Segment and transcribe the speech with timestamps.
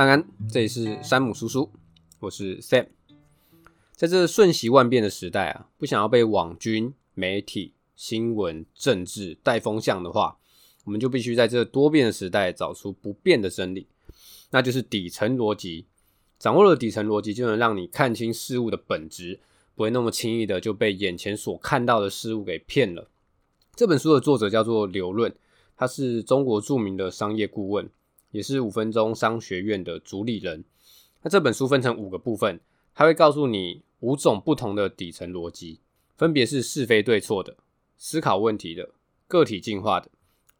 [0.00, 1.70] 安安，这里是山姆叔叔，
[2.20, 2.86] 我是 Sam。
[3.92, 10.38] 在这瞬息万变的时代啊，不想要被网军、媒体、新闻、政治带风向的话，
[10.84, 13.88] 我们就必须在这多变的时代找出不变的真理，
[14.52, 15.84] 那就是底层逻辑。
[16.38, 19.38] 掌握了底层逻辑，就能让你看清事物的本质，
[19.74, 23.10] 不会那么轻易的就被眼前所看到的事物给骗了。
[23.76, 25.30] 这本书的作者叫做刘润，
[25.76, 27.90] 他是中国著名的商业顾问。
[28.30, 30.64] 也是五分钟商学院的主理人。
[31.22, 32.60] 那这本书分成五个部分，
[32.94, 35.80] 他会告诉你五种不同的底层逻辑，
[36.16, 37.56] 分别是是非对错的、
[37.96, 38.90] 思考问题的、
[39.28, 40.10] 个体进化的、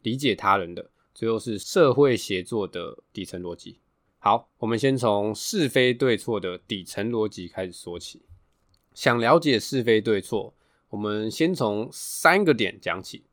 [0.01, 3.77] 理解他人的，最后是社会协作的底层逻辑。
[4.19, 8.21] 好，我们先从是非对错的底层逻辑开始说起。
[8.93, 10.53] 想了解是非对错，
[10.89, 13.23] 我们先从三个点讲起，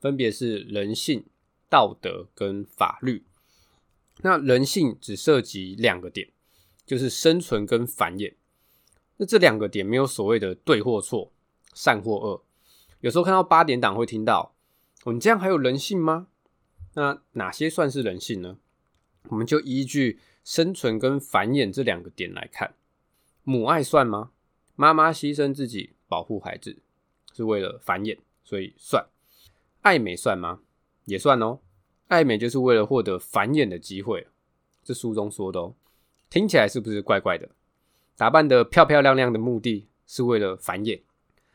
[0.00, 1.24] 分别是人性、
[1.68, 3.24] 道德跟法律。
[4.22, 6.28] 那人性只涉及两个点，
[6.84, 8.34] 就是生存跟繁衍。
[9.16, 11.32] 那这两个点没有所谓的对或错、
[11.74, 12.44] 善或恶。
[13.00, 14.54] 有时候看到八点档会听到
[15.04, 16.28] ：“哦，你这样还有人性吗？”
[16.94, 18.58] 那哪些算是人性呢？
[19.28, 22.74] 我们就依据生存跟繁衍这两个点来看。
[23.44, 24.30] 母爱算吗？
[24.74, 26.78] 妈妈牺牲自己保护孩子
[27.32, 29.06] 是为了繁衍，所以算。
[29.82, 30.60] 爱美算吗？
[31.04, 31.60] 也算哦。
[32.08, 34.26] 爱美就是为了获得繁衍的机会，
[34.82, 35.74] 这书中说的哦，
[36.28, 37.48] 听起来是不是怪怪的？
[38.16, 41.00] 打扮得漂漂亮亮的目的是为了繁衍。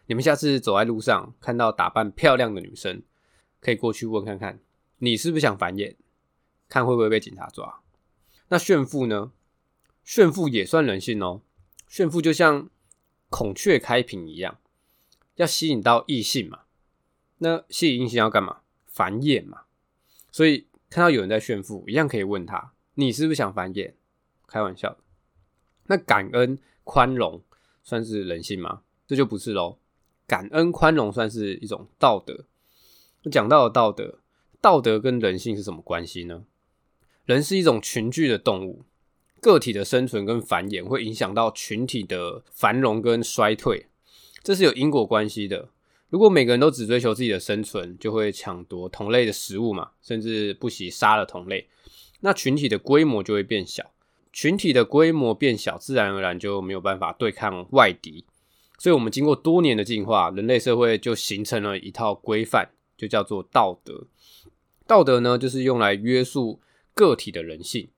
[0.05, 3.01] 你们下次走在路上看到打扮漂亮的女生，
[3.59, 4.59] 可以过去问看看，
[4.99, 5.95] 你是不是想繁衍？
[6.69, 7.81] 看会不会被警察抓？
[8.49, 9.31] 那炫富呢？
[10.03, 11.41] 炫富也算人性哦。
[11.87, 12.69] 炫富就像
[13.29, 14.59] 孔雀开屏一样，
[15.35, 16.61] 要吸引到异性嘛。
[17.39, 18.59] 那吸引异性要干嘛？
[18.85, 19.63] 繁衍嘛。
[20.33, 23.93] 所以看到有人在炫富，一样可以问他：你是不是想繁衍？
[24.47, 24.97] 开玩笑。
[25.85, 27.43] 那感恩宽容
[27.83, 28.81] 算是人性吗？
[29.05, 29.77] 这就不是喽。
[30.25, 32.45] 感恩宽容算是一种道德。
[33.31, 34.21] 讲到了道德，
[34.59, 36.45] 道德跟人性是什么关系呢？
[37.25, 38.83] 人是一种群居的动物，
[39.39, 43.85] 个体的生存跟繁衍会影响到群体的繁荣跟衰退，
[44.41, 45.69] 这是有因果关系的。
[46.13, 51.67] 如果每个人都只追求自己的生存，就会抢夺同类的食物嘛，甚至不惜杀了同类，
[52.19, 53.89] 那群体的规模就会变小。
[54.31, 58.23] 群体的规模变小，自然而然就没有办法对抗外敌。
[58.77, 64.05] 所以，我们经过多年的进化，人类社会就形成了一套规范，就叫做道德。
[64.85, 66.61] 道德呢，就是用来约束
[66.93, 67.89] 个体的人性，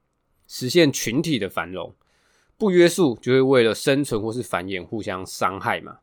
[0.47, 1.93] 实现群体的繁荣。
[2.57, 5.97] 不约束，就会为了生存或是繁衍互相伤害嘛。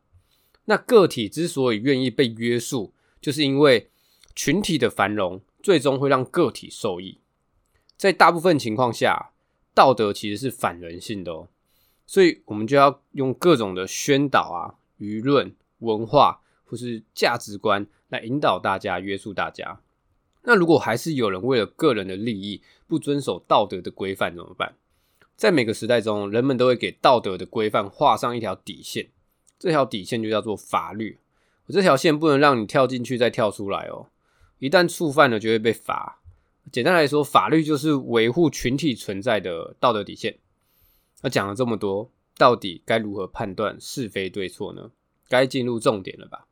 [0.65, 3.89] 那个体之所以愿意被约束，就是因为
[4.35, 7.19] 群体的繁荣最终会让个体受益。
[7.97, 9.31] 在大部分情况下，
[9.73, 11.47] 道德其实是反人性的哦，
[12.05, 19.81] 所以我们就要用各种的宣导啊、舆论、文化或是价值观来引导大家、约束大家。
[20.43, 24.75] 那如果还是有人为了个人的利益不遵守道德的规范怎么办？
[25.35, 29.09] 在每个时代中，人们都会给道德的规范画上一条底线。
[29.63, 31.17] 这条底线就叫做法律，
[31.67, 34.07] 我这条线不能让你跳进去再跳出来哦。
[34.59, 36.19] 一旦触犯了，就会被罚。
[36.69, 40.37] 简单来说，法律就是维护群体存在的道德底线。
[41.21, 44.91] 那讲了这么多，到底该如何判断是非对错呢？
[45.29, 46.45] 该进入重点了吧？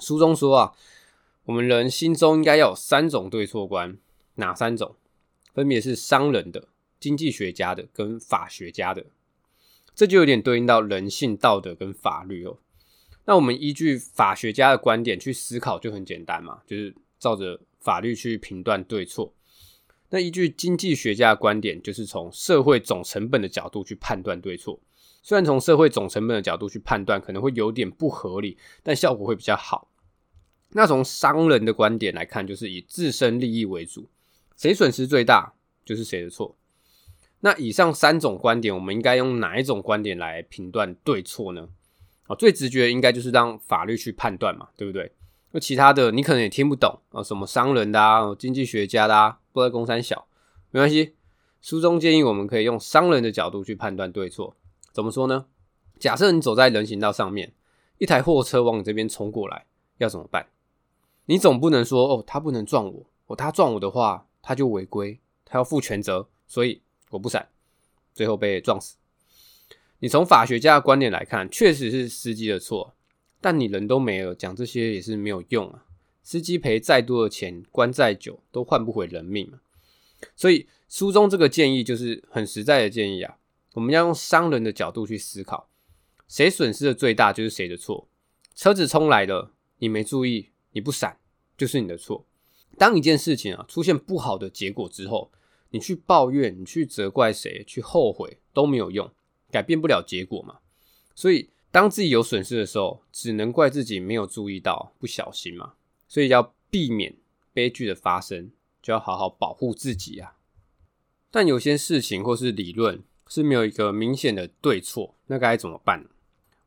[0.00, 0.74] 书中说啊，
[1.46, 3.96] 我们人心中应该要有三种对错观，
[4.34, 4.94] 哪三种？
[5.54, 6.68] 分别是商人的、
[7.00, 9.06] 经济学家的跟法学家的。
[9.96, 12.58] 这就有点对应到人性、道德跟法律哦。
[13.24, 19.34] 那我们依据法学家的观点去思考就很简单嘛，就是照着法律去评断对错。
[20.10, 24.78] 那依据经济学家的观点，就是从社会总成本的角度去判断对错。
[25.22, 29.90] 虽然从社会总成本的角度去判断可能会有点不合理，但效果会比较好。
[30.70, 34.08] 那从商人的观点来看，就是以自身利益为主，
[34.56, 35.54] 谁损失最大
[35.84, 36.56] 就是谁的错。
[37.46, 41.68] 那以上三种观点，我们应该用哪一种观点来评断对错呢？
[42.26, 45.12] 啊，最直觉应该就是让法律去判断嘛，对不对？
[45.52, 50.26] 那其他的你可能也听不懂啊，什么商人的啊，经济学家的啊，不知道公三小，
[50.72, 51.14] 没关系。
[51.60, 54.56] 书中建议我们可以用商人的角度去判断对错。
[54.90, 55.46] 怎么说呢？
[56.00, 57.52] 假设你走在人行道上面，
[57.98, 59.66] 一台货车往你这边冲过来，
[59.98, 60.48] 要怎么办？
[61.26, 66.82] 你总不能说哦，他不能撞我，哦，他撞我的话，他就违规，他要负全责，所以。
[67.10, 67.48] 我不闪，
[68.14, 68.96] 最后被撞死。
[70.00, 72.94] 你从法学家的观点来看，确实是司机的错，
[73.40, 75.84] 但你人都没了，讲这些也是没有用啊。
[76.22, 79.60] 司机赔再多的钱，关再久，都换不回人命嘛。
[80.34, 83.38] 所以书中这个建议就是很实在的建议啊，
[83.74, 85.68] 我们要用商人的角度去思考，
[86.26, 88.08] 谁损失的最大就是谁的错。
[88.54, 91.18] 车子冲来了，你没注意，你不闪，
[91.56, 92.26] 就是你的错。
[92.76, 95.30] 当一件事情啊出现不好的结果之后，
[95.70, 99.10] 你去抱怨，你去责怪谁，去后悔都没有用，
[99.50, 100.58] 改变不了结果嘛。
[101.14, 105.74] 所以当自己有损失的时候，只能怪自己没有注意到，不小心嘛。
[106.08, 107.16] 所以要避免
[107.52, 108.50] 悲剧的发生，
[108.82, 110.36] 就要好好保护自己啊。
[111.30, 116.06] 但有些事情或是理论是没有一个明显的对错，那该怎么办？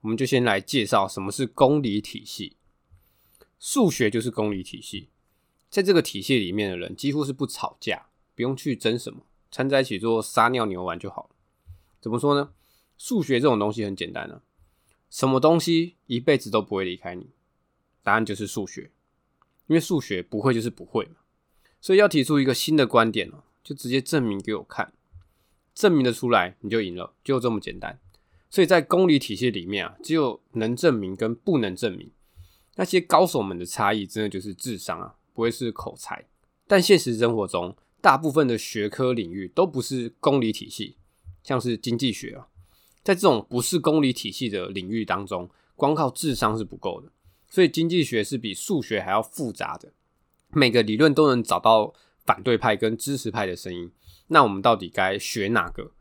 [0.02, 2.57] 我们就先来介绍什么是公理体系。
[3.60, 5.10] 数学就是公理体系，
[5.69, 8.09] 在这个体系里面的人几乎是不吵架，
[8.40, 9.20] 不用去争什么，
[9.52, 11.30] 掺在一起做撒尿牛丸就好了。
[12.00, 12.52] 怎么说呢？
[12.98, 14.42] 数学这种东西很简单啊，
[15.10, 17.32] 什么东西一辈子都不会离开你？
[18.02, 18.92] 答案就是数学，
[19.68, 21.18] 因为数学不会就是不会嘛。
[21.82, 24.94] 所以要提出一个新的观点哦，就直接证明给我看，
[25.76, 28.00] 证明得出来你就赢了，就这么简单。
[28.50, 32.10] 所以在公理体系里面啊，只有能证明跟不能证明。
[32.76, 36.26] 那些高手们的差异，真的就是智商啊，不会是口才。
[36.66, 40.98] 但现实生活中，大部分的学科领域都不是公理体系，
[41.44, 42.48] 像是经济学啊，
[43.04, 47.12] 在这种不是公理体系的领域当中，光靠智商是不够的。
[47.50, 49.92] 所以经济学是比数学还要复杂的，
[50.50, 51.94] 每个理论都能找到
[52.25, 53.92] 反对派跟支持派的声音。
[54.28, 55.92] 那我们到底该学哪个？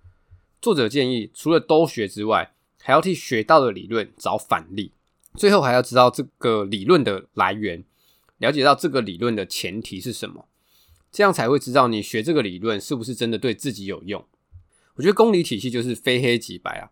[0.61, 2.53] 作者建议，除了都学之外，
[2.83, 4.93] 还要替学到的理论找反例，
[5.35, 7.83] 最后还要知道这个理论的来源，
[8.37, 10.47] 了解到这个理论的前提是什么，
[11.11, 14.25] 这样才会知道你学这个理论是不是真的对自己有用。
[14.95, 16.91] 我觉得公理体系就是非黑即白啊，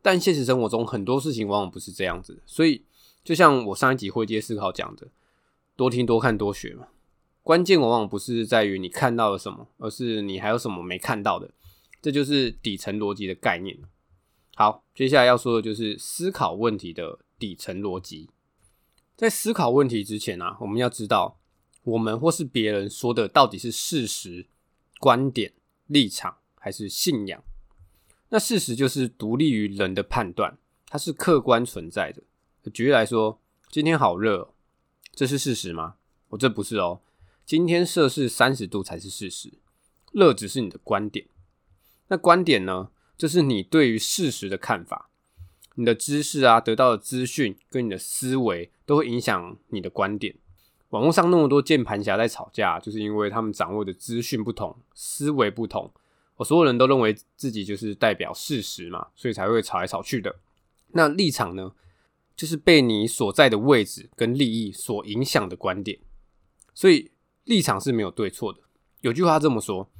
[0.00, 2.84] 但现实生活中很多事情往往不是这样子，所以
[3.22, 5.08] 就像我上一集会接思考讲的，
[5.76, 6.88] 多听多看多学嘛，
[7.42, 11.50] 关键往往不是在于你看到了什么，而是你还有什么没看到的。
[12.00, 13.78] 这就是底层逻辑的概念。
[14.56, 18.28] 好，接下来要说的就是思考问题的底层逻辑。
[19.14, 21.38] 在思考问题之前啊，我们要知道
[21.84, 24.46] 我们或是别人说的到底是事实、
[24.98, 25.52] 观点、
[25.86, 27.42] 立场还是信仰。
[28.28, 30.56] 那事实就是独立于人的判断，
[30.86, 32.22] 它是客观存在的。
[32.70, 33.40] 举例来说，
[33.70, 34.54] 今天好热喔，
[35.12, 35.96] 这是事实吗？
[36.28, 37.02] 我这不是喔，
[37.44, 39.52] 今天摄氏三十度才是事实，
[40.12, 41.26] 热只是你的观点。
[42.08, 42.90] 那观点呢？
[43.18, 45.10] 就是你对于事实的看法，
[45.76, 50.36] 你的知识啊，得到的资讯跟你的思维都会影响你的观点。
[50.92, 55.90] 网络上那么多键盘侠在吵架，就是因为他们掌握的资讯不同，思维不同。
[56.36, 60.36] 我所有人都认为自己就是代表事实嘛，所以才会吵来吵去的。
[60.88, 61.72] 那立场呢？
[62.34, 65.98] 就是被你所在的位置跟利益所影响的观点。
[66.74, 67.10] 所以
[67.44, 68.60] 立场是没有对错的。
[69.00, 69.90] 有句话这么说：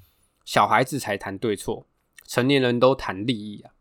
[0.44, 1.86] 小孩子才谈对错。
[2.26, 3.72] 成年人都谈利益啊，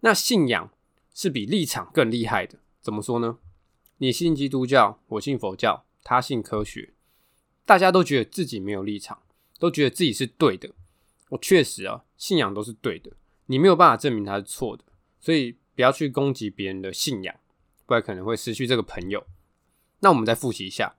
[0.00, 0.70] 那信仰
[1.14, 2.58] 是比立场更厉害的。
[2.80, 3.38] 怎么说呢？
[3.98, 6.92] 你信基督教，我信佛教，他信科学，
[7.64, 9.22] 大家都觉得自己没有立场，
[9.58, 10.70] 都觉得自己是对的。
[11.30, 13.12] 我确实啊，信仰都是对的，
[13.46, 14.84] 你没有办法证明他是错的。
[15.20, 17.34] 所以不要去攻击别人的信仰，
[17.86, 19.24] 不然可能会失去这个朋友。
[20.00, 20.96] 那我们再复习一下，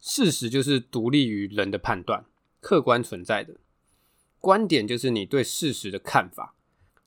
[0.00, 2.26] 事实就是独立于人的判断，
[2.60, 3.56] 客观存在的。
[4.40, 6.56] 观点就是你对事实的看法，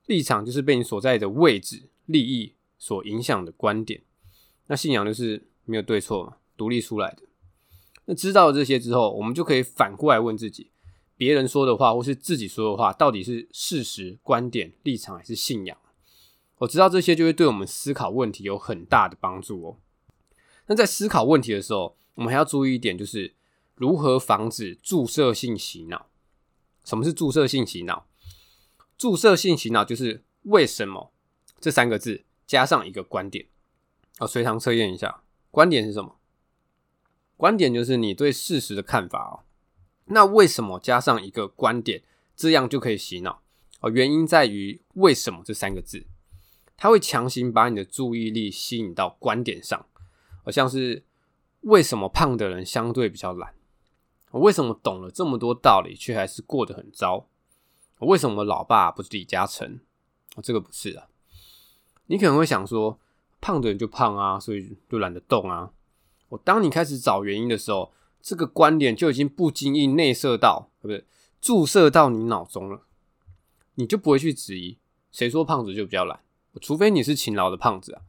[0.06, 4.02] 立场就是被你所在的位置、利益所影响的观点。
[4.68, 7.24] 那信仰就是没有对错嘛，独立出来的。
[8.06, 10.70] 那知道了这些之后，我们就可以反过来问自己：
[11.18, 15.76] 别人说的话或是自己说的话，到底是事实、观点、立场还是信仰？
[16.60, 19.78] 我知道这些就会对我们思考问题有很大的帮助哦。
[20.68, 23.34] 那在思考问题的时候，我们还要注意一点，就是
[23.74, 26.06] 如何防止注射性洗脑。
[26.86, 28.06] 什么是注射性洗脑？
[29.00, 31.12] 注射性洗脑就是为什么
[31.60, 33.48] 这三个字加上一个观点。
[34.20, 36.18] 我随堂测验一下，观点是什么？
[37.42, 39.42] 观点就是你对事实的看法哦。
[40.06, 42.04] 那为什么加上一个观点，
[42.36, 43.42] 这样就可以洗脑？
[43.80, 46.06] 哦，原因在于为什么这三个字，
[46.78, 49.84] 它会强行把你的注意力吸引到观点上，
[50.44, 51.04] 好像是
[51.62, 53.56] 为什么胖的人相对比较懒。
[54.30, 57.28] 我为什么懂了这么多道理，却还是过得很糟？
[57.98, 59.80] 我为什么老爸不是李嘉诚？
[60.44, 61.08] 这个不是啊。
[62.06, 63.00] 你可能会想说，
[63.40, 65.72] 胖的人就胖啊，所以就懒得动啊。
[66.32, 71.06] 我当你开始找原因的时候，这个观点就已经不经意内射到，不对，
[71.42, 72.84] 注射到你脑中了，
[73.76, 74.78] 你就不会去质疑，
[75.12, 76.22] 谁说胖子就比较懒？
[76.62, 78.02] 除非你是勤劳的胖子啊。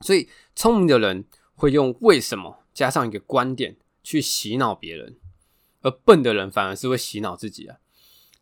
[0.00, 5.16] 所以聪明的人会用为什么加上一个观点去洗脑别人。
[5.82, 7.78] 而笨的人反而是会洗脑自己啊。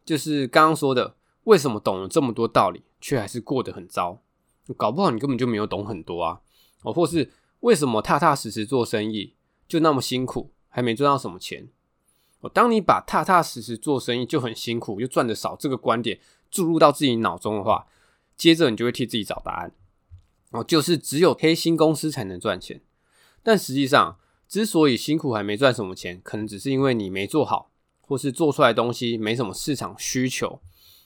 [0.05, 1.15] 就是刚刚说的，
[1.45, 4.21] 为什么懂了这么多道理，却还是过得很糟？
[4.77, 6.41] 搞不好你根本就没有懂很多啊。
[6.83, 9.35] 哦，或是为什么踏踏实实做生意
[9.67, 11.69] 就那么辛苦，还没赚到什么钱？
[12.41, 17.87] 哦，当你把踏踏实实做生意就很辛苦，又赚的少这个观点注入到自己脑中的话，
[18.37, 19.73] 接着你就会替自己找答案。
[20.51, 22.81] 哦，就是只有黑心公司才能赚钱。
[23.43, 30.61] 但实际上，之所以辛苦还没赚什么钱，可能只是因为你没做好，或是做出来东西没什么市场需求。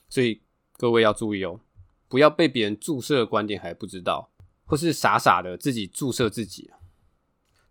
[0.08, 0.42] 所以
[0.76, 1.60] 各位要注意哦，
[2.08, 4.30] 不要被别人注射的观点还不知道，
[4.72, 6.70] 或是傻傻的自己注射自己。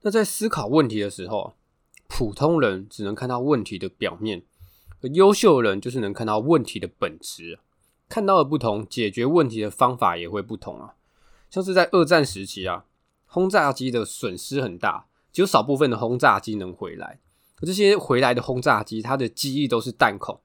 [0.04, 1.56] 那在思考问题的时候，
[2.08, 4.44] 普通人只能看到问题的表面，
[5.02, 7.58] 而优秀人就是能看到问题的本质。
[8.08, 10.94] 看到的不同，解决问题的方法也会不同啊。
[11.50, 12.86] 像是在二战时期啊，
[13.26, 17.20] 轰炸机的损失很大，只有少部分的轰炸机能回来。
[17.56, 20.40] 可这些回来的轰炸机，它的机翼都是弹孔，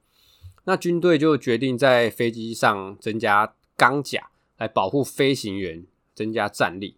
[0.65, 5.85] 那军队就决定在飞机上增加钢甲来保护飞行员，
[6.17, 6.97] 增加战力。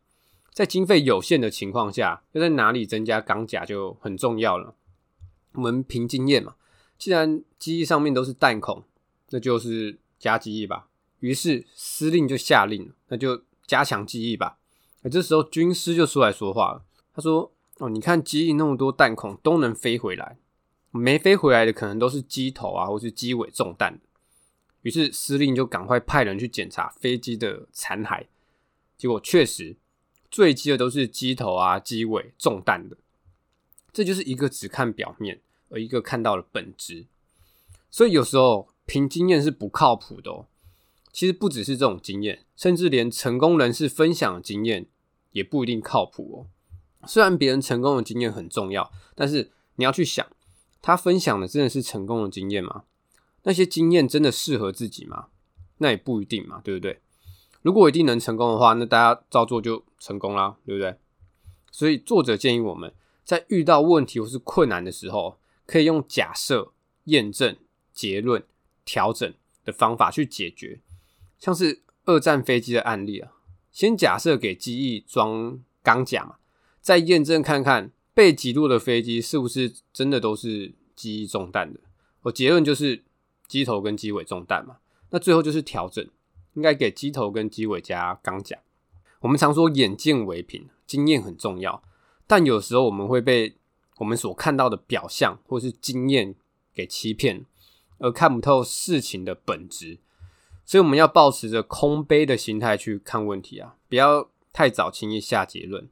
[0.54, 4.75] 在经费有限的情况下，要在哪里增加钢甲就很重要了。
[5.52, 6.54] 我们凭经验嘛，
[6.96, 8.84] 既然机翼上面都是弹孔，
[9.30, 10.88] 那就是加机翼吧。
[11.20, 14.58] 于是司令就下令，那就加强机翼吧。
[15.02, 16.84] 而这时候军师就出来说话了，
[17.14, 20.38] 他说：“哦，你看机翼那么多弹孔都能飞回来，
[20.90, 24.00] 没飞回来的可能都是机头啊，或是机尾中弹。”
[24.82, 28.26] 于是司令就赶快派人去检查飞机的残骸，
[28.99, 29.78] 结果确实。
[30.31, 32.99] 坠机的都是机头啊、机尾中弹的，
[33.95, 35.40] 这就是一个只看表面，
[35.71, 37.07] 而一个看到了本质。
[37.90, 40.47] 所以有时候凭经验是不靠谱的哦。
[41.11, 44.87] 其实不只是这种经验，甚至连成功人士分享的经验
[45.33, 46.47] 也不一定靠谱
[47.02, 47.09] 哦。
[47.09, 50.26] 虽然别人成功的经验很重要，但是你要去想，
[50.83, 52.85] 他分享的真的是成功的经验吗？
[53.45, 55.28] 那些经验真的适合自己吗？
[55.78, 57.00] 那也不一定嘛，对不对？
[57.68, 60.96] 如果一定能成功的话，那大家照做就成功啦，对不对？
[61.70, 62.90] 所以作者建议我们
[63.26, 66.72] 在遇到问题或是困难的时候，可以用假设、
[67.04, 67.54] 验证、
[67.92, 68.42] 结论、
[68.87, 69.30] 调整
[69.66, 70.80] 的方法去解决。
[71.38, 73.32] 像是二战飞机的案例啊，
[73.70, 76.37] 先假设给机翼装钢甲嘛，
[76.80, 81.78] 再验证看看被击落的飞机是不是真的都是机翼中弹的。
[82.22, 83.04] 我结论就是
[83.46, 84.78] 机头跟机尾中弹嘛，
[85.10, 86.08] 那最后就是调整。
[86.55, 88.59] 应该给机头跟机尾加钢甲。
[89.21, 91.83] 我们常说眼见为凭，经验很重要，
[92.26, 93.57] 但有时候我们会被
[93.99, 96.35] 我们所看到的表象或是经验
[96.73, 97.45] 给欺骗，
[97.99, 99.99] 而看不透事情的本质。
[100.64, 105.88] 所以我们要保持着空杯的心态去看问题啊，不要太早轻易下结论。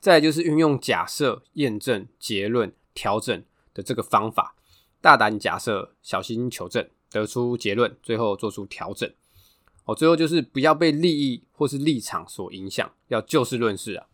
[0.00, 4.56] 再来就是运用假设、验证、结论、调整的这个方法，
[5.00, 9.12] 大胆假设，小心求证，得出结论，最后做出调整。
[9.86, 14.06] 哦，最后就是不要被利益或是立场所影响，要就事论事啊。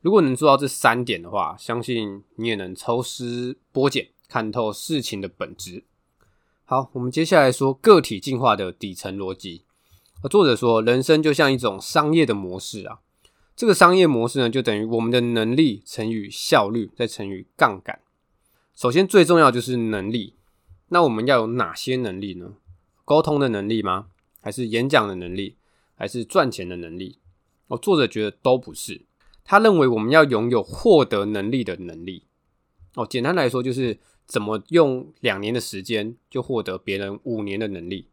[0.00, 5.84] 如果能做到这三点的话，相信你也能抽丝剥茧，看透事情的本质。
[6.64, 9.64] 好，我们接下来说个体进化的底层逻辑。
[10.30, 13.00] 作者说，人生就像一种商业的模式啊。
[13.54, 18.00] 这个商业模式呢，就等于我们的能力乘以效率，再乘以杠杆。
[18.74, 20.34] 首先，最重要就是能力。
[20.88, 22.54] 那我们要有哪些能力呢？
[23.04, 24.06] 沟通的能力吗？
[24.46, 25.56] 还是演讲的能力，
[25.96, 27.18] 还是赚钱的能力？
[27.66, 29.04] 哦，作者觉得都不是。
[29.42, 32.28] 他认为我们要拥有获得能力的能力。
[32.94, 38.08] 哦，简单来说就是怎么用两年的时间就获得别人五年的能力。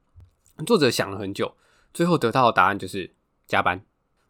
[0.65, 1.53] 作者想了很久，
[1.93, 3.13] 最后得到的答案就是
[3.45, 3.85] 加班。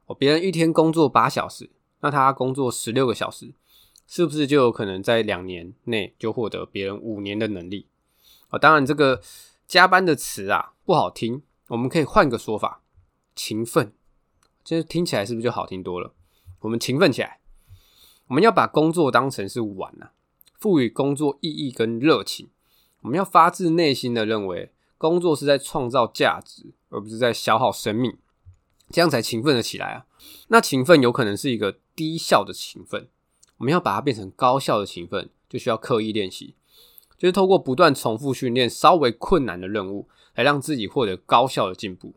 [0.07, 1.69] 哦，别人一天工作八小时，
[2.01, 3.53] 那他工作十六个小时，
[4.05, 7.88] 是不是就有可能在两年内就获得别人五年的能力？
[8.50, 9.22] 哦，当然这个
[9.65, 11.41] 加班的词啊不好听。
[11.74, 12.84] 我们可以换个说法，
[13.36, 13.94] 勤奋，
[14.63, 16.13] 这听起来是不是就好听多了？
[16.60, 17.39] 我们勤奋起来，
[18.27, 20.13] 我们要把工作当成是玩啊，
[20.60, 22.50] 赋予工作意义跟热情。
[23.01, 28.20] 我们要发自内心的认为，工作是在创造价值，而不是在消耗生命，
[28.92, 30.06] 这样才勤奋的起来啊。
[30.50, 33.10] 那勤奋有可能是一个低效的勤奋，
[33.58, 36.53] 我们要把它变成高效的勤奋，就需要刻意练习。
[37.18, 42.13] 就是透过不断重复训练稍微困难的任务，来让自己获得高效的进步。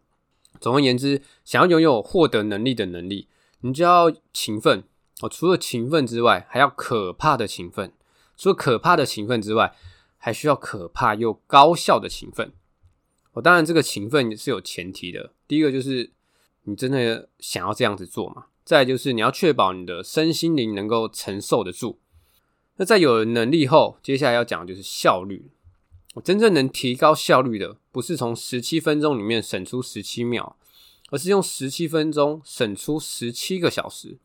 [0.61, 3.29] 总而言之，想要拥有获得能力的能力，
[3.61, 4.85] 你就要勤奋
[5.21, 5.29] 哦。
[5.29, 7.93] 除了勤奋之外，还要可怕的勤奋。
[8.37, 9.75] 除了可怕的勤奋之外，
[10.17, 12.53] 还需要可怕又高效的勤奋。
[13.33, 15.33] 哦，当然这个勤奋是有前提的。
[15.47, 16.11] 第一个就是
[16.63, 18.47] 你真的想要这样子做嘛？
[18.65, 22.01] 再就是你要确保你的身心灵能够承受得住。
[22.77, 25.51] 那在有了能力后，接下来要讲的就是效率。
[26.21, 30.57] 真正能提高效率的，不是从十七分钟里面省出十七秒，
[31.11, 34.19] 而是用十七分钟省出十七个小时。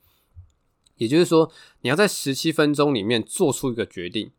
[0.97, 4.31] 也就是说，你要在十七分钟里面做出一个决定，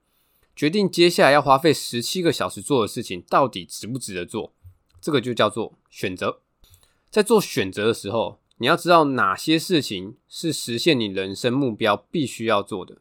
[0.54, 4.54] 决定接下来要花费十七个小时做的事情到底值不值得做。
[5.00, 6.40] 这个就叫做选择。
[7.10, 12.98] 在做选择的时候，你要知道哪些事情是实现你人生目标必须要做的，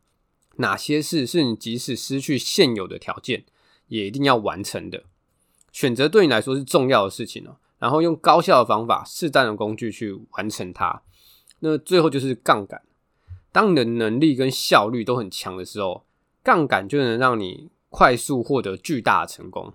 [0.56, 3.46] 哪些事是你即使失去现有的条件，
[3.92, 5.04] 也一定要完成的。
[5.74, 11.02] 选择对你来说是重要的事情哦，然后用高效的方法、适当的工具去完成它。
[11.60, 12.82] 那最后就是杠杆。
[13.52, 16.06] 当你的能力跟效率都很强的时候，
[16.42, 19.74] 杠杆就能让你快速获得巨大的成功。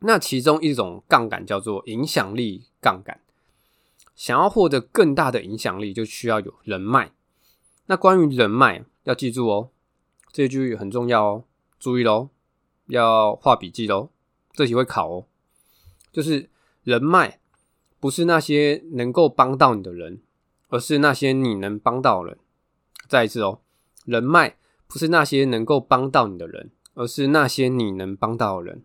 [0.00, 3.20] 那其中一种杠杆叫做影响力杠杆。
[4.14, 7.12] 想要获得更大的影响力，就需要有人脉。
[7.86, 9.70] 那关于人脉，要记住哦，
[10.30, 11.44] 这句很重要哦，
[11.80, 12.28] 注意喽。
[12.86, 14.10] 要画笔记喽，
[14.52, 15.26] 这题会考哦。
[16.12, 16.50] 就是
[16.82, 17.40] 人脉
[17.98, 20.20] 不是那些能够帮到你的人，
[20.68, 22.38] 而是那些你能帮到的人。
[23.08, 23.60] 再一次哦，
[24.04, 28.84] 人脉不是那些能够帮到你的人，而是那些你能帮到的人。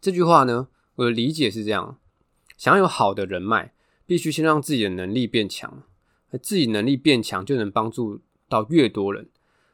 [0.00, 1.98] 这句话呢，我的理解是这样：
[2.56, 3.74] 想要有好的人脉，
[4.06, 5.82] 必须先让自己的能力变强，
[6.40, 9.28] 自己能力变强，就能帮助到越多人，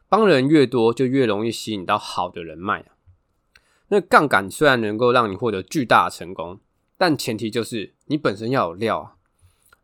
[0.09, 2.96] 帮人越多，就越容易吸引到好的人脉啊。
[3.89, 6.61] 那杠杆虽然能够让你获得巨大的成功，
[6.99, 9.13] 但前提就是你本身要有料啊。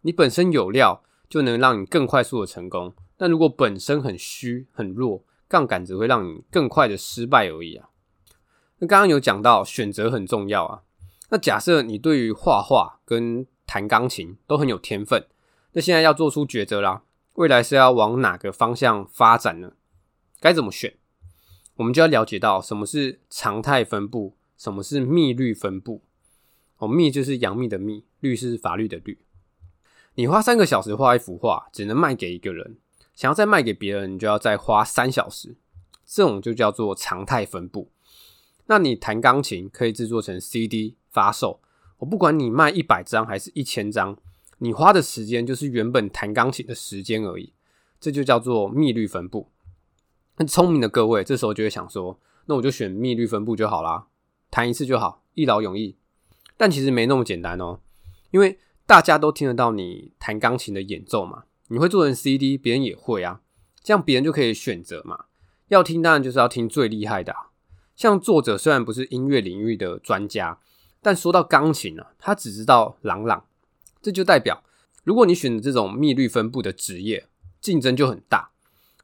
[0.03, 2.93] 你本身有料，就能让你更快速的成功。
[3.17, 7.91] 但如果本身很虚很弱，杠杆只会让你更快的失败而已啊。
[8.79, 10.83] 那刚刚有讲到选择很重要啊。
[11.31, 15.25] 那假设你对于画画跟弹钢琴都很有天分，
[15.73, 17.03] 那现在要做出抉择啦。
[17.35, 19.73] 未来是要往哪个方向发展呢？
[20.41, 20.99] 该怎么选？
[21.77, 26.03] 我们就要了解到什么是常态分布，什么是幂律分布。
[26.79, 29.19] 哦，幂就是杨幂的幂，律是法律的律。
[30.15, 32.77] 你花三个小时画一幅画，只能卖给一个人。
[33.15, 35.57] 想要再卖给别人，你就要再花三小时。
[36.05, 37.91] 这种就叫做常态分布。
[38.67, 41.61] 那你弹钢琴可以制作成 CD 发售，
[41.99, 44.19] 我不管你卖一百张还是一千张，
[44.59, 47.53] 你花的时间就是原本弹钢琴的时间而已。
[48.01, 49.52] 这就叫做幂律分布。
[50.47, 54.07] 聪明的各位，这时候就会想说：“那我就选幂律分布就好啦，
[54.51, 55.97] 弹一次就好，一劳永逸。”
[56.57, 57.81] 但其实没那么简单哦，
[58.31, 63.41] 因为大家都听得到你弹钢琴的演奏嘛，你会做成 CD，别人也会啊，
[63.83, 65.25] 这样别人就可以选择嘛。
[65.69, 67.35] 要听当然就是要听最厉害的。
[67.97, 70.59] 像作者虽然不是音乐领域的专家，
[71.01, 73.45] 但说到钢琴啊，他只知道朗朗，
[74.01, 74.63] 这就代表
[75.05, 77.27] 如果你选择这种幂律分布的职业，
[77.61, 78.52] 竞争就很大。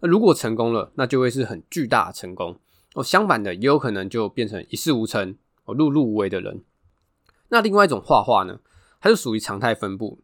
[0.01, 2.59] 那如果成功了，那就会是很巨大的成功
[2.95, 3.03] 哦。
[3.03, 6.63] 相反的，也有可能就变成一事无成哦，碌碌无为的人。
[7.49, 8.61] 那另外一种画画呢，
[9.01, 10.21] 它是属于常态分布，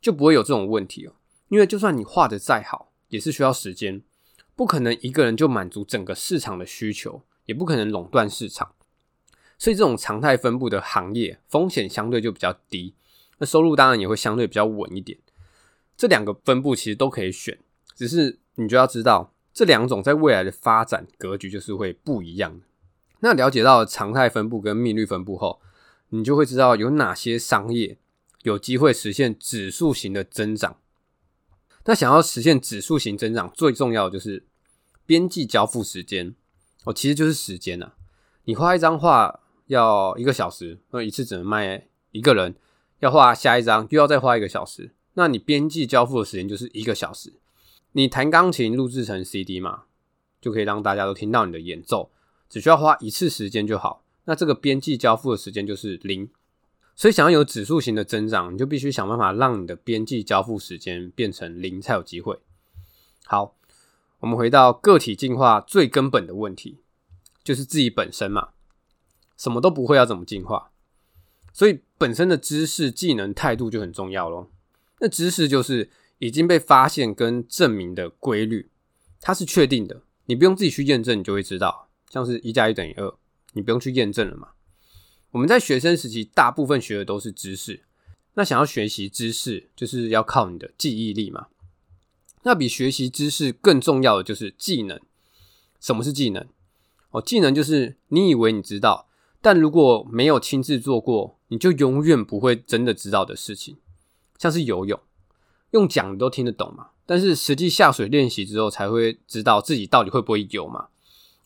[0.00, 1.12] 就不会有这种问题哦。
[1.48, 4.02] 因为就算你画的再好，也是需要时间，
[4.56, 8.74] 不可能一个人就满足整个市场的需求，也不可能垄断市场。
[9.56, 12.94] 所以这种常态分布的行业，风险相对就比较低，
[13.38, 15.16] 那收入当然也会相对比较稳一点。
[15.96, 17.56] 这两个分布其实都可以选，
[17.94, 18.40] 只是。
[18.56, 22.64] 你就要知道，这两种在未来的发展格局就是会不一样的。
[23.20, 25.60] 那了解到常态分布跟幂律分布后，
[26.10, 27.98] 你就会知道有哪些商业
[28.42, 30.76] 有机会实现指数型的增长。
[31.84, 34.44] 那想要实现指数型增长，最重要的就是
[35.06, 36.34] 边际交付时间
[36.84, 37.94] 哦，其实就是时间啊。
[38.44, 42.52] 你画一张画要一个小时，那一次只能卖一个人；
[42.98, 47.34] 要画下一张又要再花一个小时，那你边际交付的时间就是一个小时。
[47.92, 49.84] 你弹钢琴录制成 CD 嘛，
[50.40, 52.10] 就可以让大家都听到你的演奏，
[52.48, 54.02] 只需要花一次时间就好。
[54.24, 56.30] 那这个边际交付的时间就是零。
[56.96, 62.38] 所以想要有指数型的增长，你就必须想办法让你的边际交付时间变成零才有机会。
[63.24, 63.56] 好，
[64.20, 66.78] 我们回到个体进化最根本的问题，
[67.44, 68.50] 就是自己本身嘛，
[69.36, 70.70] 什么都不会要怎么进化？
[71.52, 74.50] 所以本身的知识、技能、态度就很重要咯。
[75.00, 75.90] 那知识就是。
[76.22, 78.70] 已经被发现跟证明的规律，
[79.20, 81.88] 它是确定的，你不用自己去验证，你就会知道。
[82.10, 83.12] 像是一加一等于二，
[83.54, 84.50] 你不用去验证了嘛。
[85.32, 87.82] 我们在学生时期，大部分学的都是知识，
[88.34, 91.48] 那想要学习知识，就是要靠你的记忆力嘛。
[92.44, 95.00] 那比学习知识更重要的就是技能。
[95.80, 96.46] 什么是技能？
[97.10, 99.08] 哦，技能就是你以为你知道，
[99.40, 103.78] 但如果没有亲自做过，你就永远不会真的知道的事情。
[104.38, 105.00] 像是游泳。
[105.72, 110.88] 用讲的都听得懂嘛，但是实际下水练习之后，才会知道自己到底会不会游嘛。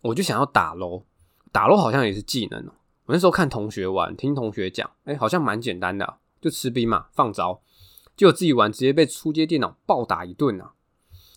[0.02, 1.02] 我就想要打楼，
[1.50, 2.72] 打楼好像也是技能哦。
[3.06, 7.60] 我那时候看同学玩，听同学讲，哎、好像蛮简单的、就吃兵嘛，放招。
[8.16, 10.72] 结果自己玩，直接被初阶电脑暴打一顿啊！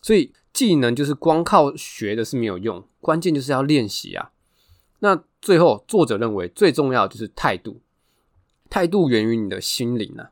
[0.01, 4.31] 所以技能就是光靠学的是没有用，关键就是要练习啊。
[4.99, 7.81] 那最后作者认为最重要的就是态度，
[8.69, 10.31] 态度源于你的心灵啊，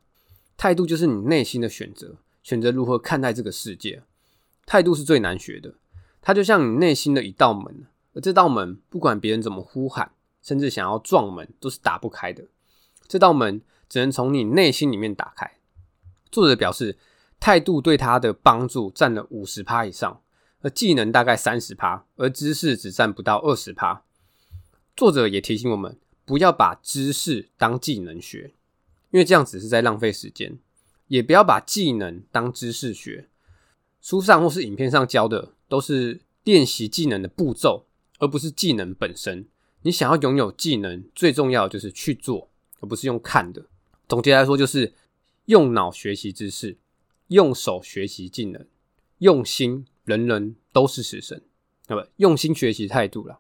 [0.56, 2.16] 态度就是你内心的选择，
[2.48, 4.04] 选择如何看待这个世界。
[4.66, 5.74] 态度是最难学的，
[6.22, 12.46] 它就像你内心的一道门，而这道门不管别人怎么呼喊，甚至想要撞门，都是打不开的。
[13.06, 15.58] 这道门只能从你内心里面打开。
[16.32, 16.98] 作者表示，
[17.38, 20.22] 态度对他的帮助占了五十趴以上，
[20.62, 24.06] 而技能大概三十趴，而知识只占不到二十趴。
[24.96, 28.54] 作者也提醒我们，不要把知识当技能学，
[29.12, 30.54] 因为这样只是在浪费时间；
[31.08, 33.28] 也不要把技能当知识学。
[34.02, 37.86] 书上或是影片上教的都是练习技能的步骤，
[38.20, 39.46] 而不是技能本身。
[39.82, 43.66] 你想要拥有技能，最重要的就是去做，而不是用看的。
[44.08, 44.94] 总结来说，就是。
[45.48, 46.78] 用脑学习知识，
[47.28, 48.68] 用手学习技能，
[49.20, 51.42] 用心，人人都是死神。
[51.88, 53.40] 那么，用心学习态度了。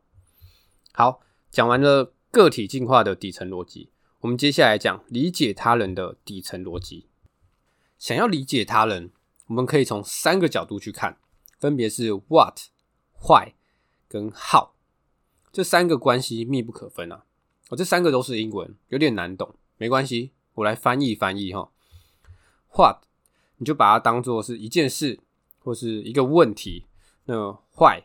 [0.93, 1.19] 好，
[1.51, 3.89] 讲完了个体进化的底层逻辑，
[4.21, 7.08] 我们接下来讲理解他人的底层逻辑。
[7.97, 9.12] 想要理解他人，
[9.47, 11.17] 我们可以从三个角度去看，
[11.57, 12.60] 分别是 what、
[13.21, 13.53] why
[14.07, 14.69] 跟 how，
[15.51, 17.25] 这三个关系密不可分啊。
[17.69, 21.71] 哦，这三个都是英文，有点难懂，没关系，我来翻译翻译哈。
[22.73, 23.03] What，
[23.57, 25.19] 你就把它当做是一件事
[25.60, 26.86] 或是一个问题。
[27.25, 28.03] 那 Why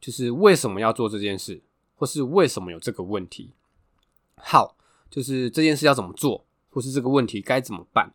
[0.00, 1.62] 就是为什么要做这件事，
[1.94, 3.52] 或是为什么有这个问题。
[4.36, 4.72] How
[5.08, 8.12] 就是这件事要怎么做，或是这个问题该怎么办。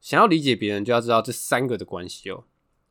[0.00, 2.44] 想要理解别人，就要知道这三个的关系哦。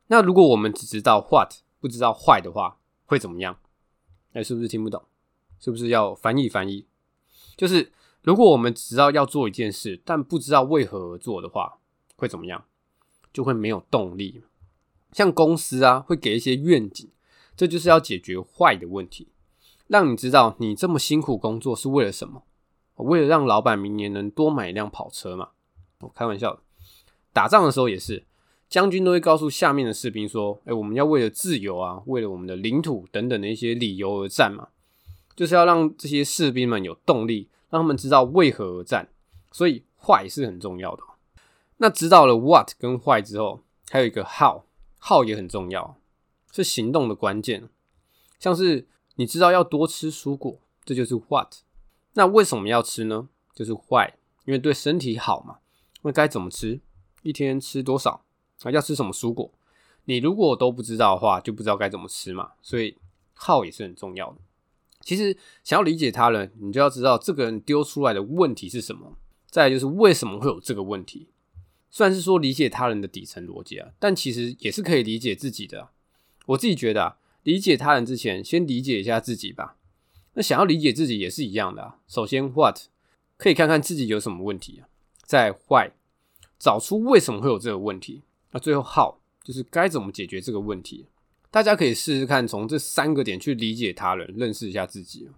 [0.08, 3.58] 那如果我们只知道 What，不知道 Why 的话，会怎么样？
[4.34, 5.04] 哎，是不是听不懂？
[5.60, 6.88] 是不是要翻译翻译？
[7.56, 7.92] 就是
[8.22, 11.80] 如果我们只知道要做一件事，但不知道为何而做的话。
[12.18, 12.64] 会怎么样？
[13.34, 14.42] 就会没有动力。
[15.12, 17.10] 像公司啊，会给一些愿景，
[17.56, 19.34] 这就是要解决坏的问题，
[19.88, 22.44] 让你知道你这么辛苦工作是为了什么？
[22.96, 25.50] 为了让老板明年能多买一辆跑车嘛？
[26.00, 26.62] 我开玩笑的。
[27.36, 28.24] 打仗的时候也是，
[28.70, 34.70] 将军都会告诉下面的士兵说：“哎，我们要为了自由啊，为了我们的领土等等的一些理由而战嘛。”
[35.36, 39.10] 就是要让这些士兵们有动力，让他们知道为何而战。
[39.52, 41.04] 所以坏是很重要的。
[41.76, 45.98] 那知道了 what 跟坏之后，还有一个 how，how 也很重要，
[46.54, 47.68] 是行动的关键。
[48.40, 51.56] 像是你知道要多吃蔬果，这就是 what。
[52.14, 53.28] 那为什么要吃呢？
[53.54, 54.14] 就是 why，
[54.46, 55.58] 因为对身体好嘛。
[56.04, 56.80] 那该怎么吃？
[57.26, 58.24] 一天吃多少？
[58.62, 59.52] 啊，要吃什么蔬果？
[60.06, 62.52] 你如果都不知道的话，就不知道该怎么吃嘛。
[62.62, 62.96] 所以
[63.34, 64.38] 号也是很重要的。
[65.02, 69.18] 其实想要理解他人，你就要知道这个人丢出来的问题是什么，
[69.50, 71.30] 再就是为什么会有这个问题。
[71.90, 75.90] 虽然是说理解他人的底层逻辑啊，但其实也是可以理解自己的。
[76.46, 79.78] 我自己觉得啊，理解他人之前，先理解一下自己吧。
[80.34, 81.98] 那想要理解自己也是一样的啊。
[82.08, 82.82] 首先，what
[83.38, 84.88] 可以看看自己有什么问题啊，
[85.24, 85.92] 再 why
[86.60, 88.22] 找出为什么会有这个问题。
[88.52, 91.06] 那最后 how 就是该怎么解决这个问题。
[91.52, 95.30] 大家可以试试看，从这三个点去理解他人，认识一下自己。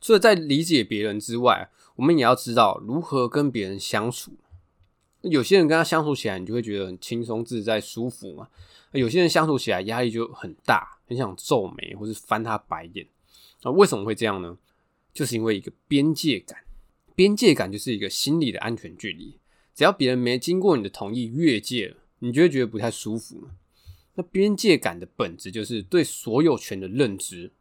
[0.00, 4.32] 除了在理解别人之外，我们也要知道如何跟别人相处。
[5.22, 8.48] 有些人跟他相处起来，你就会觉得很轻松自在、舒服嘛。
[8.92, 13.06] 有些人相处起来压力就很大，很想皱眉或是翻他白眼。
[13.62, 14.56] 啊，为什么会这样呢？
[15.12, 16.58] 就是因为一个边界感。
[17.16, 19.36] 边界感就是一个心理的安全距离。
[19.78, 23.48] 只要别人没经过你的同意越界了，你就会觉得不太舒服。
[24.14, 27.52] 那边界感的本质就是对所有权的认知。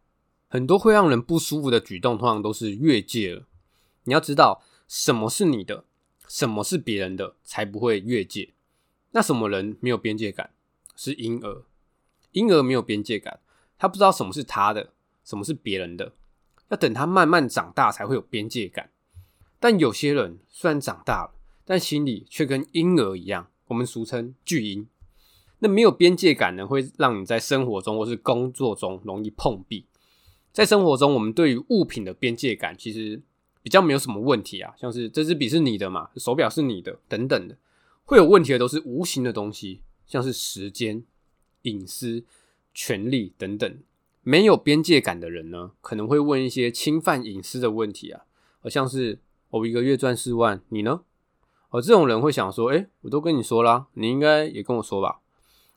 [0.48, 3.46] 很多会让人不舒服的举动，通常都是越界了。
[4.06, 5.86] 你要知道什么是你的。
[6.28, 8.50] 什么是别人的，才不会越界？
[9.12, 10.50] 那什么人没有边界感？
[10.96, 11.66] 是婴儿。
[12.32, 13.40] 婴儿没有边界感，
[13.78, 14.92] 他不知道什么是他的，
[15.24, 16.14] 什么是别人的。
[16.70, 18.90] 要等他慢慢长大，才会有边界感。
[19.60, 21.36] 但有些人虽然长大了，
[21.68, 24.88] 但心里却跟婴儿一样，我们俗称巨婴。
[25.60, 29.86] 那没有边界感呢，会让你在生活中或是工作中容易碰壁。
[30.52, 33.22] 在生活中，我们对于物品的边界感，其实。
[33.64, 37.58] 比较没有什么问题啊，像是这支笔是你的嘛，手表是你的等等的，
[38.06, 41.04] 会有问题的都是无形的东西，像是时间、
[41.64, 42.24] 隐私、
[42.74, 43.78] 权利等等。
[44.22, 48.24] 没有边界感的人呢，可能会问一些侵犯隐私的问题啊，
[48.62, 51.02] 好像是我一个月赚四万，你呢？
[51.70, 55.20] 而这种人会想说，诶，我都跟你说啦，你应该也跟我说吧。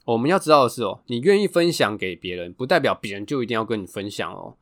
[0.04, 4.56] 我们要知道的是哦，你愿意分享给别人，不代表别人就一定要跟你分享哦。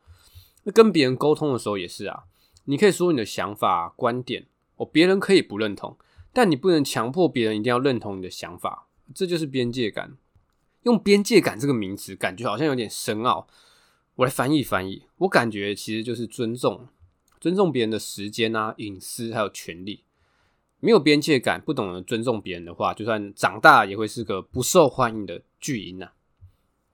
[0.63, 2.23] 那跟别人沟通的时候也是啊，
[2.65, 5.97] 你可以说你的想法、观点，哦，别人可以不认同，
[6.33, 10.17] 但你不能强迫别人一定要认同你的想法，这就是边界感。
[10.83, 13.47] 用边界感这个名词，感觉好像有点深奥。
[14.15, 16.87] 我来翻译翻译，我感觉其实就是尊重，
[17.39, 20.03] 尊重别人的时间啊、隐私还有权利。
[20.79, 26.13] 没有边界感，不懂得尊重别人的话，就算长大也会是个不受欢迎的巨婴啊。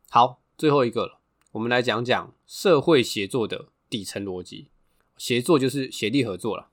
[0.10, 1.20] 好，最后一个了，
[1.52, 4.70] 我们来讲讲社会协作的底层逻辑。
[5.18, 6.70] 协作就是协力合作了。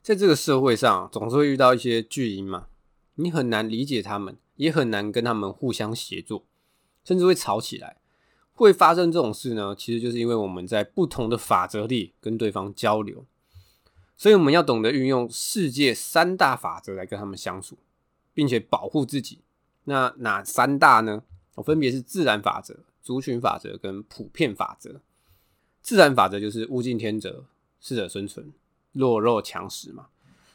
[0.00, 2.68] 在这个社会上，总是会遇到一些巨婴嘛，
[3.16, 6.46] 你很难理解他们，也很难跟他们互相协作，
[7.04, 7.96] 甚至会吵起来。
[8.54, 13.26] 会发生这种事呢，其实就是因为我们在不同的法则里跟对方交流。
[14.16, 17.76] 所以我们要懂得运用世界三大法则来跟他们相处，
[18.32, 19.40] 并且保护自己。
[19.84, 21.22] 那哪三大呢？
[21.54, 25.00] 我分别是自然法则、族群法则跟普遍法则。
[25.80, 27.44] 自然法则就是物竞天择、
[27.80, 28.52] 适者生存、
[28.92, 30.08] 弱肉强食嘛。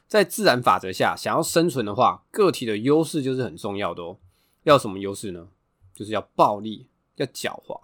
[0.07, 4.17] 在自然法则下，想要生存的话，个体的优势就是很重要的哦。
[4.63, 5.47] 要什么优势呢？
[5.93, 7.79] 就是要暴力、要狡猾。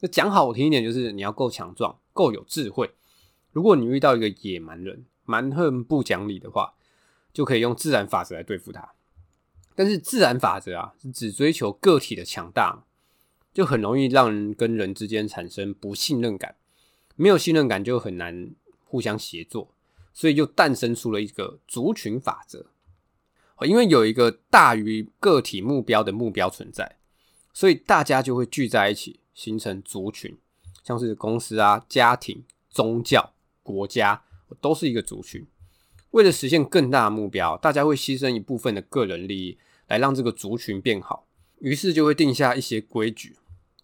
[0.00, 2.94] 那讲好听一点，就是你要够强壮、够有智慧。
[3.54, 6.74] 如果你遇到一个野蛮人，蛮横不讲理的话，
[7.32, 8.90] 就可以用自然法则来对付他。
[9.76, 12.82] 但是自然法则啊，是只追求个体的强大，
[13.52, 16.56] 就很容易让人跟人之间产生不信任感。
[17.14, 18.50] 没有信任感，就很难
[18.84, 19.72] 互相协作，
[20.12, 22.66] 所以就诞生出了一个族群法则。
[23.64, 26.98] 因为有一个大于个体目标的目标存在，
[27.52, 30.36] 所以大家就会聚在一起，形成族群，
[30.82, 33.32] 像是公司啊、家庭、宗教。
[33.64, 34.22] 国家
[34.60, 35.44] 都是一个族群，
[36.10, 41.26] 为了实现更大的目标，大家会牺牲一部分的个人利益来让这个族群变好，
[41.60, 43.36] 于是就会定下一些规矩，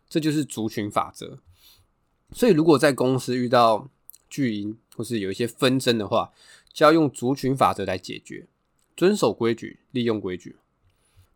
[0.07, 1.39] 这就是族群法则。
[2.33, 3.89] 所以，如果在公司遇到
[4.29, 6.31] 巨婴或是有一些纷争的话，
[6.73, 8.47] 就要用族群法则来解决，
[8.95, 10.57] 遵守规矩，利用规矩。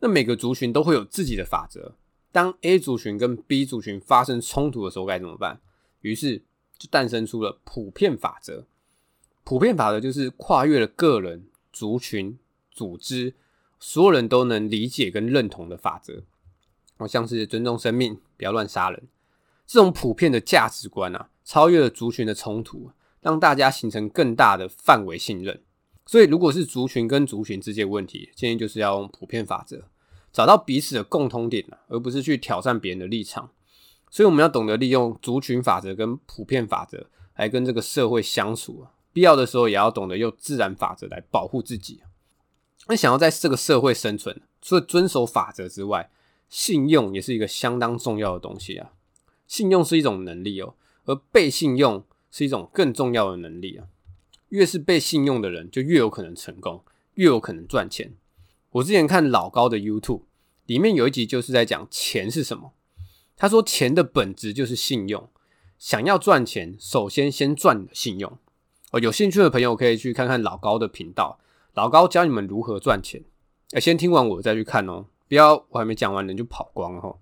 [0.00, 1.96] 那每个族群都会有自己的法则，
[2.30, 5.62] 当 A 族群跟 B 族群发生冲突的时候该怎么办？
[6.02, 6.42] 于是。
[6.84, 8.66] 就诞生出了普遍法则。
[9.42, 12.38] 普遍法则就是跨越了个人、族群、
[12.70, 13.34] 组织，
[13.80, 16.22] 所有人都能理解跟认同的法则。
[16.96, 19.08] 好像是尊重生命，不要乱杀人。
[19.66, 25.62] 这种普遍的价值观啊，超越了族群的冲突，让大家形成更大的范围信任。
[26.06, 29.88] 所以，如果是族群跟族群之间问题，建议就是要用普遍法则，
[30.30, 33.50] 找到彼此的共通点，而不是去挑战别人的立场。
[34.14, 42.00] 所以我们要懂得利用族群法则跟普遍法则来跟这个社会相处，必要的时候也要懂得用自然法则来保护自己。
[42.86, 46.12] 那想要在这个社会生存，除了遵守法则之外，
[46.48, 48.92] 信用也是一个相当重要的东西啊。
[49.48, 53.88] 信用是一种能力哦，而被信用是一种更重要的能力啊。
[54.50, 58.14] 越是被信用的人，就越有可能成功，越有可能赚钱。
[58.70, 60.22] 我之前看老高的 YouTube，
[60.66, 62.74] 里面有一集就是在讲钱是什么。
[63.36, 65.28] 他说：“钱的本质就是信用。
[65.76, 68.38] 想要赚钱，首先先赚信用。
[68.92, 71.40] 哦，有兴趣的朋友可以去看看老高的频道，
[71.74, 73.24] 老高教你们如何赚钱。
[73.72, 77.18] 哎，先听完我再去看哦，不要我还没讲完人就跑光了哦。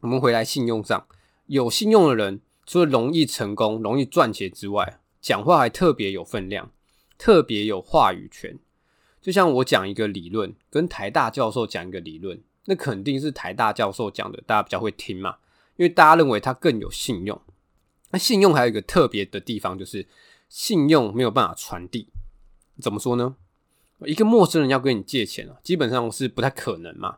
[0.00, 1.06] 我们回来信用上，
[1.46, 6.72] 有信用的人，除了容易成功、容易赚钱之外，讲话还特别有分量，
[7.16, 8.58] 特别有话语权。
[9.22, 15.36] 就像我讲一个理论，跟台大教授讲一个理论。”那肯定是台大教授讲的，大家比较会听嘛，
[15.76, 17.40] 因为大家认为他更有信用。
[18.10, 20.06] 那信用还有一个特别的地方，就是
[20.48, 22.08] 信用没有办法传递。
[22.80, 23.36] 怎么说呢？
[24.04, 27.16] 一个陌生人要跟你借钱啊，基本上是不太可能嘛。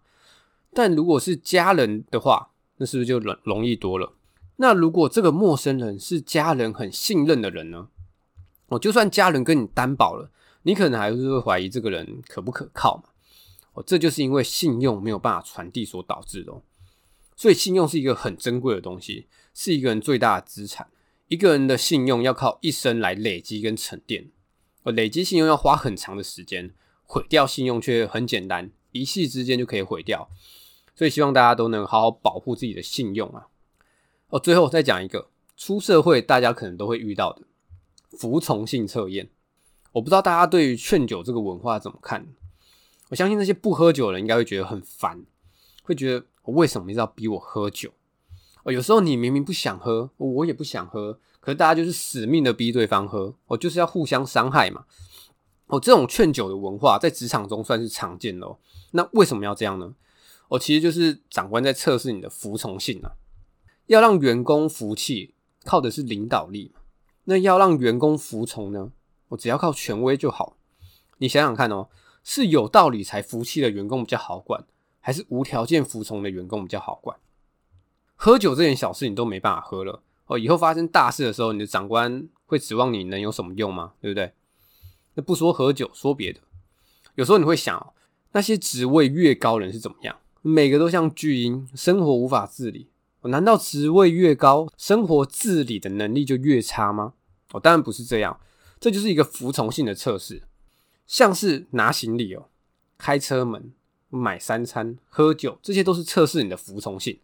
[0.73, 4.13] 但如果是家人的话，那是不是就容容易多了？
[4.57, 7.89] 那如果这个陌生人是家人很信任的人呢？
[8.69, 10.31] 哦，就算家人跟你担保了，
[10.63, 13.05] 你可能还是会怀疑这个人可不可靠嘛。
[13.87, 16.63] 这就是因为信用没有办法传递所导致的哦，
[17.37, 20.89] 所以信用是一个很珍贵的东西，是一个人最大的资产。
[21.29, 24.31] 一个人的信用要靠一生来累积跟沉淀，
[24.83, 30.31] 而累积信用要花很长的时间，毁掉信用却很简单，一夕之间就可以毁掉。
[30.95, 33.47] 所以希望大家都能好好保护自己的信用啊！
[34.31, 37.43] 哦，最后再讲一个出社会大家可能都会遇到的
[38.19, 39.29] 服从性测验。
[39.93, 42.27] 我不知道大家对于劝酒这个文化怎么看？
[43.09, 45.25] 我相信那些不喝酒的人应该会觉得很烦，
[45.83, 47.91] 会觉得我为什么一直要逼我喝酒？
[48.65, 54.85] 哦，有时候你明明不想喝，我也不想喝，可是大家就是死命的逼对方喝，哦，就是要互相伤害嘛。
[55.69, 58.59] 哦，这种劝酒的文化在职场中算是常见的哦。
[58.93, 59.95] 那为什么要这样呢？
[60.49, 63.13] 哦，其实就是长官在测试你的服从性啊，
[63.87, 66.73] 要让员工服气，靠的是领导力。
[67.25, 68.91] 那要让员工服从呢？
[69.29, 70.57] 我只要靠权威就好。
[71.19, 71.89] 你想想看哦，
[72.31, 74.63] 是有道理才服气的员工比较好管，
[75.01, 77.17] 还是无条件服从的员工比较好管？
[78.17, 83.95] 喝酒这点小事你都没办法喝了哦，以后发生大事的时候，你的长官会指望你能有什么用吗？
[84.03, 84.35] 对不对？
[85.15, 86.41] 那不说喝酒，说别的。
[87.15, 87.95] 有时候你会想，
[88.33, 90.15] 那些职位越高人是怎么样？
[90.43, 92.91] 每个都像巨婴，生活无法自理。
[93.23, 97.15] 难道职位越高，生活自理的能力就越差吗？
[97.53, 98.39] 哦，当然不是这样，
[98.79, 100.43] 这就是一个服从性的测试，
[101.09, 102.49] 像是拿行李哦、
[102.99, 103.73] 开车门、
[104.11, 107.19] 买三餐、喝酒，这些都是测试你的服从性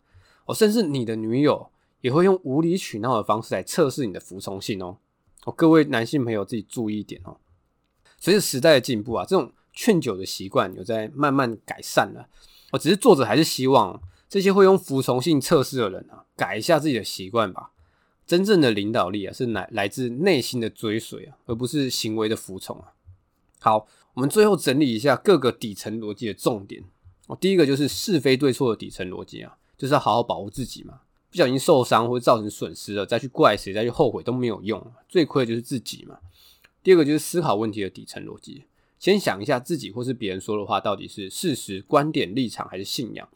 [0.47, 0.55] 哦。
[0.55, 1.71] 甚至你的女友
[2.01, 4.97] 也会用无理取闹的方式来测试你的服从性哦。
[5.45, 7.37] 哦，各位男性朋友自己注意一点哦。
[8.19, 12.27] 随着时代的进步啊，这种劝酒的习惯有在慢慢改善了。
[12.73, 17.73] 哦，只是作者还是希望这些会用服从性测试的人啊，改一下自己的习惯吧。
[18.27, 22.94] 真正的领导力啊，是来来自内心的追随啊，而不是行为的服从啊。
[23.65, 26.85] 好，我们最后整理一下各个底层逻辑的重点。
[27.29, 31.01] 哦，第一个就是是非对错的底层逻辑啊，就是要好好保护自己嘛。
[31.31, 36.19] 不小心受伤或者造成损失了，再去怪谁，再去后悔都没有用，最亏的就是自己嘛。
[36.83, 38.65] 第二个就是思考问题的底层逻辑，
[38.99, 43.27] 先想一下自己或是别人说的话到底是事实、观点、立场还是信仰，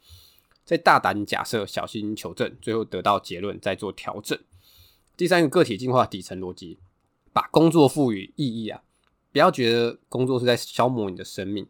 [0.62, 4.38] 再大胆假设，小心求证，最后得到结论，再做调整。
[5.16, 6.76] 第三个个体进化底层逻辑，
[7.32, 8.82] 把工作赋予意义啊，
[9.32, 11.66] 不要觉得工作是在消磨你的生命，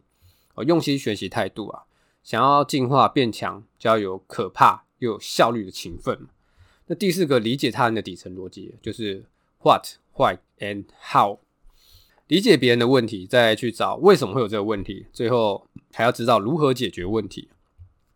[0.55, 1.83] 哦，用心学习态度啊，
[2.23, 6.27] 想要进化变强，就要有可怕又有效率的勤奋。
[6.87, 9.25] 那第四个理解他人的底层逻辑，就是
[9.61, 11.39] what、why and how，
[12.27, 17.49] 理解别人的问题，再去找为什么会有这个问题，最后还要知道如何解决问题。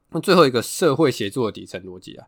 [0.09, 2.27] 那最后一个社会协作的底层逻辑啊。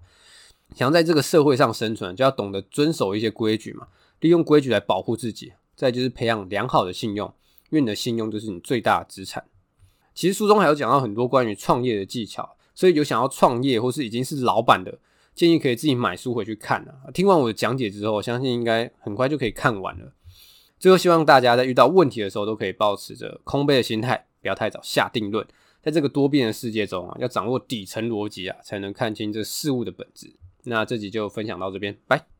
[0.75, 3.87] 想要在这个社会上生存，就要懂得遵守一些规矩嘛，
[4.19, 5.53] 利用规矩来保护自己。
[5.75, 7.27] 再就是培养良好的信用，
[7.69, 9.43] 因为你的信用就是你最大的资产。
[10.13, 14.97] 其实书中还有讲到很多关于创业的技巧，所以有想要创业或是已经是老板的，
[15.33, 17.11] 建议可以自己买书回去看啊。
[17.13, 20.13] 听完我的讲解之后，我相信应该很快就可以看完了。
[20.79, 25.45] 最后希望大家在遇到问题的时候，都可以保持着空杯的心态，不要太早下定论。
[25.81, 30.33] 在这个多变的世界中啊，要掌握底层逻辑啊，才能看清这事物的本质。
[30.63, 32.25] 那这集就分享到这边，拜。